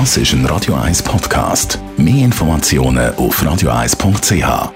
Das 0.00 0.16
ist 0.16 0.32
ein 0.32 0.44
Radio 0.46 0.74
1 0.74 1.04
Podcast. 1.04 1.78
Mehr 1.96 2.24
Informationen 2.24 3.14
auf 3.14 3.40
radio1.ch. 3.40 4.72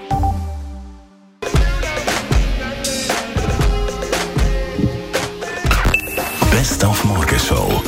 Best 6.51 6.85
auf 6.85 7.03
Morgenshow. 7.03 7.83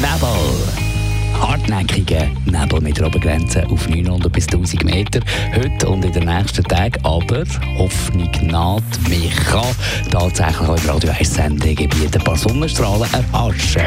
Nebel. 0.00 0.89
Hartnäckige 1.40 2.30
Nebel 2.44 2.80
mit 2.80 2.98
einer 2.98 3.08
Obergrenze 3.08 3.66
auf 3.68 3.88
900 3.88 4.30
bis 4.30 4.46
1000 4.46 4.84
Meter. 4.84 5.20
Heute 5.54 5.88
und 5.88 6.04
in 6.04 6.12
den 6.12 6.24
nächsten 6.24 6.62
Tagen 6.64 7.02
aber 7.02 7.44
Hoffnung 7.78 8.30
naht. 8.42 8.82
Mich 9.08 9.34
kann 9.46 9.64
tatsächlich 10.10 10.68
auch 10.68 10.76
im 10.76 10.90
Radio 10.90 11.10
1 11.18 11.34
Sendegebiet 11.34 12.14
ein 12.14 12.24
paar 12.24 12.36
Sonnenstrahlen 12.36 13.08
erhaschen. 13.12 13.82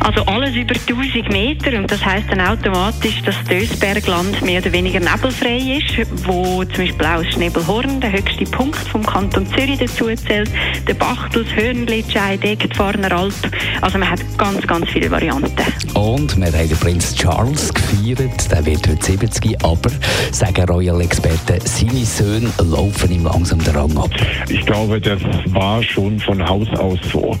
Also 0.00 0.22
alles 0.24 0.54
über 0.54 0.74
1000 0.74 1.30
Meter 1.30 1.78
und 1.78 1.90
das 1.90 2.02
heißt 2.04 2.26
dann 2.30 2.40
automatisch, 2.40 3.20
dass 3.22 3.36
das 3.36 3.44
Dösbergland 3.48 4.40
mehr 4.40 4.62
oder 4.62 4.72
weniger 4.72 4.98
nebelfrei 4.98 5.58
ist, 5.58 6.08
wo 6.26 6.64
zum 6.64 6.84
Beispiel 6.86 7.06
auch 7.06 7.22
das 7.22 7.34
Schnebelhorn, 7.34 8.00
der 8.00 8.12
höchste 8.12 8.44
Punkt 8.44 8.78
vom 8.78 9.04
Kanton 9.04 9.46
Zürich 9.48 9.78
dazu 9.78 10.06
zählt, 10.06 10.50
der 10.88 10.94
Bachtus, 10.94 11.46
Hörnli, 11.54 12.02
Scheidegg, 12.10 12.66
die 12.66 12.74
Farner 12.74 13.12
Alp. 13.12 13.34
Also 13.82 13.98
man 13.98 14.08
hat 14.10 14.20
ganz, 14.38 14.66
ganz 14.66 14.88
viele 14.88 15.10
Varianten. 15.10 15.52
Und 15.94 16.36
wir 16.38 16.46
haben 16.46 16.69
den 16.70 16.78
Prinz 16.78 17.14
Charles 17.16 17.74
gefeiert, 17.74 18.50
der 18.52 18.64
wird 18.64 18.86
heute 18.88 19.04
70, 19.04 19.64
aber 19.64 19.90
sagen 20.30 20.64
Royal-Experten, 20.70 21.58
seine 21.64 22.04
Söhne 22.04 22.48
laufen 22.62 23.10
ihm 23.10 23.24
langsam 23.24 23.58
den 23.64 23.74
Rang 23.74 23.98
ab. 23.98 24.10
Ich 24.48 24.64
glaube, 24.64 25.00
das 25.00 25.20
war 25.46 25.82
schon 25.82 26.20
von 26.20 26.48
Haus 26.48 26.68
aus 26.78 26.98
so. 27.10 27.36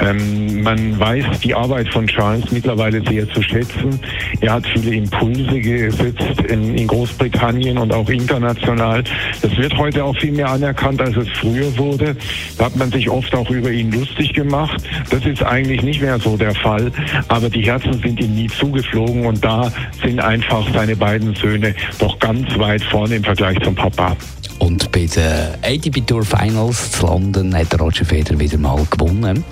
Ähm, 0.00 0.62
man 0.62 0.98
weiß 0.98 1.40
die 1.40 1.54
Arbeit 1.54 1.88
von 1.88 2.06
Charles 2.06 2.50
mittlerweile 2.50 3.02
sehr 3.08 3.28
zu 3.30 3.42
schätzen. 3.42 4.00
Er 4.40 4.54
hat 4.54 4.66
viele 4.66 4.94
Impulse 4.94 5.60
gesetzt 5.60 6.40
in, 6.48 6.76
in 6.76 6.86
Großbritannien 6.86 7.78
und 7.78 7.92
auch 7.92 8.08
international. 8.08 9.04
Das 9.42 9.56
wird 9.56 9.76
heute 9.76 10.04
auch 10.04 10.16
viel 10.16 10.32
mehr 10.32 10.48
anerkannt, 10.48 11.00
als 11.00 11.16
es 11.16 11.28
früher 11.38 11.76
wurde. 11.76 12.16
Da 12.58 12.66
hat 12.66 12.76
man 12.76 12.90
sich 12.90 13.08
oft 13.10 13.34
auch 13.34 13.50
über 13.50 13.70
ihn 13.70 13.92
lustig 13.92 14.32
gemacht. 14.32 14.82
Das 15.10 15.24
ist 15.26 15.42
eigentlich 15.42 15.82
nicht 15.82 16.00
mehr 16.00 16.18
so 16.18 16.36
der 16.36 16.54
Fall. 16.54 16.90
Aber 17.28 17.50
die 17.50 17.62
Herzen 17.62 17.94
sind 18.00 18.20
ihm 18.20 18.34
nie 18.34 18.48
zugeflogen 18.48 19.26
und 19.26 19.44
da 19.44 19.72
sind 20.02 20.20
einfach 20.20 20.66
seine 20.72 20.96
beiden 20.96 21.34
Söhne 21.34 21.74
doch 21.98 22.18
ganz 22.18 22.58
weit 22.58 22.82
vorne 22.84 23.16
im 23.16 23.24
Vergleich 23.24 23.58
zum 23.60 23.74
Papa. 23.74 24.16
Und 24.62 24.92
bei 24.92 25.06
den 25.06 25.56
ATP 25.60 26.06
Tour 26.06 26.24
Finals 26.24 26.92
zu 26.92 27.06
London 27.06 27.52
hat 27.52 27.80
Roger 27.80 28.04
Federer 28.04 28.38
wieder 28.38 28.58
mal 28.58 28.86
gewonnen. 28.88 29.42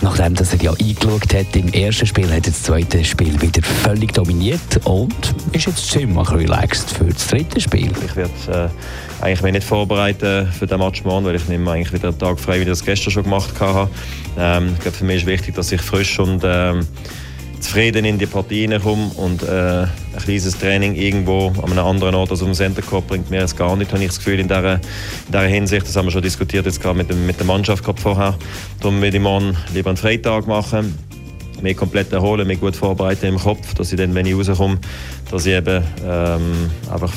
Nachdem 0.00 0.34
dass 0.34 0.54
er 0.54 0.62
ja 0.62 0.70
eingeschaut 0.70 1.34
hat 1.34 1.54
im 1.54 1.70
ersten 1.70 2.06
Spiel, 2.06 2.28
hat 2.28 2.46
er 2.46 2.52
das 2.52 2.62
zweite 2.62 3.04
Spiel 3.04 3.38
wieder 3.42 3.62
völlig 3.62 4.14
dominiert 4.14 4.80
und 4.84 5.14
ist 5.52 5.66
jetzt 5.66 5.90
ziemlich 5.90 6.30
relaxed 6.30 6.90
für 6.90 7.04
das 7.04 7.26
dritte 7.26 7.60
Spiel. 7.60 7.92
Ich 8.06 8.16
werde 8.16 8.70
äh, 9.20 9.22
eigentlich 9.22 9.42
mich 9.42 9.52
nicht 9.52 9.64
vorbereiten 9.64 10.50
für 10.50 10.66
den 10.66 10.78
Match 10.78 11.04
morgen, 11.04 11.26
weil 11.26 11.34
ich 11.34 11.46
nehme 11.46 11.70
eigentlich 11.70 11.92
wieder 11.92 12.08
einen 12.08 12.18
Tag 12.18 12.40
frei, 12.40 12.56
wie 12.56 12.62
ich 12.62 12.68
das 12.68 12.82
gestern 12.82 13.10
schon 13.10 13.24
gemacht 13.24 13.60
habe. 13.60 13.90
Ähm, 14.38 14.70
ich 14.72 14.80
glaube, 14.80 14.96
für 14.96 15.04
mich 15.04 15.16
ist 15.16 15.26
wichtig, 15.26 15.56
dass 15.56 15.72
ich 15.72 15.82
frisch 15.82 16.18
und 16.18 16.40
ähm, 16.42 16.86
zufrieden 17.64 18.04
in 18.04 18.18
die 18.18 18.26
Partie 18.26 18.68
komme 18.78 19.10
und 19.16 19.42
äh, 19.42 19.82
ein 19.82 19.88
kleines 20.22 20.58
Training 20.58 20.94
irgendwo 20.94 21.48
an 21.62 21.72
einem 21.72 21.84
anderen 21.84 22.14
Ort 22.14 22.30
als 22.30 22.42
auf 22.42 22.48
dem 22.48 22.54
Center 22.54 22.82
Court 22.82 23.06
bringt 23.06 23.30
mir 23.30 23.40
jetzt 23.40 23.56
gar 23.56 23.74
nicht, 23.76 23.90
habe 23.92 24.02
ich 24.02 24.08
das 24.08 24.18
Gefühl, 24.18 24.38
in 24.38 24.48
dieser, 24.48 24.74
in 24.74 24.80
dieser 25.28 25.46
Hinsicht. 25.46 25.88
Das 25.88 25.96
haben 25.96 26.06
wir 26.06 26.12
schon 26.12 26.22
diskutiert 26.22 26.66
jetzt 26.66 26.80
gerade 26.80 26.96
mit, 26.96 27.10
dem, 27.10 27.26
mit 27.26 27.38
der 27.38 27.46
Mannschaft 27.46 27.84
vorher. 27.98 28.34
Darum 28.80 29.00
will 29.00 29.14
ich 29.14 29.20
morgen 29.20 29.56
lieber 29.72 29.90
einen 29.90 29.96
Freitag 29.96 30.46
machen 30.46 30.96
mich 31.62 31.76
komplett 31.78 32.12
erholen, 32.12 32.46
mich 32.46 32.60
gut 32.60 32.76
vorbereiten 32.76 33.26
im 33.26 33.38
Kopf, 33.38 33.72
dass 33.74 33.90
ich 33.90 33.96
dann, 33.96 34.14
wenn 34.14 34.26
ich 34.26 34.34
rauskomme, 34.34 34.78
dass 35.30 35.46
ich 35.46 35.54
eben 35.54 35.82
ähm, 36.06 36.70
einfach 36.92 37.12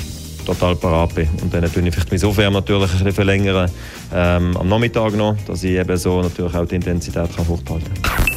total 0.45 0.75
parat 0.77 1.13
bin. 1.15 1.27
Und 1.41 1.53
dann 1.53 1.71
tue 1.71 1.85
ich 1.85 1.93
vielleicht 1.93 2.11
mein 2.11 2.23
Aufwärmen 2.23 2.53
natürlich 2.53 2.89
ein 2.91 2.97
bisschen 2.97 3.13
verlängern 3.13 3.69
ähm, 4.15 4.55
am 4.55 4.69
Nachmittag 4.69 5.15
noch, 5.17 5.35
dass 5.45 5.63
ich 5.63 5.71
eben 5.71 5.97
so 5.97 6.21
natürlich 6.21 6.55
auch 6.55 6.65
die 6.65 6.75
Intensität 6.75 7.35
kann 7.35 7.47
hochhalten 7.47 8.01
kann. 8.01 8.36